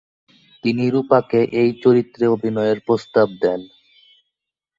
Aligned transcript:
তিনি 0.63 0.83
রূপা 0.89 1.19
কে 1.21 1.41
এই 1.61 1.69
চরিত্রে 1.83 2.25
অভিনয়ের 2.27 2.79
প্রস্তাব 2.79 3.27
দেন। 3.41 3.61